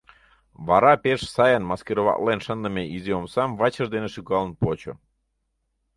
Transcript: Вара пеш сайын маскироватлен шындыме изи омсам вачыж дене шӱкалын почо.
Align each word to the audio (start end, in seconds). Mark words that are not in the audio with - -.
Вара 0.67 0.93
пеш 1.03 1.21
сайын 1.35 1.63
маскироватлен 1.71 2.39
шындыме 2.45 2.83
изи 2.95 3.11
омсам 3.19 3.49
вачыж 3.59 3.87
дене 3.93 4.07
шӱкалын 4.13 4.51
почо. 4.61 4.93